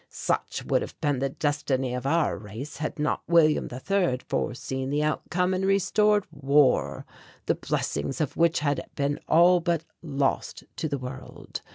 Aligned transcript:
"Such 0.09 0.65
would 0.65 0.81
have 0.81 0.99
been 0.99 1.19
the 1.19 1.29
destiny 1.29 1.93
of 1.93 2.07
our 2.07 2.35
race 2.35 2.77
had 2.77 2.97
not 2.97 3.21
William 3.27 3.69
III 3.71 4.17
foreseen 4.27 4.89
the 4.89 5.03
outcome 5.03 5.53
and 5.53 5.63
restored 5.63 6.25
war, 6.31 7.05
the 7.45 7.53
blessings 7.53 8.19
of 8.19 8.35
which 8.35 8.61
had 8.61 8.83
been 8.95 9.19
all 9.27 9.59
but 9.59 9.83
lost 10.01 10.63
to 10.77 10.89
the 10.89 10.97
world. 10.97 11.61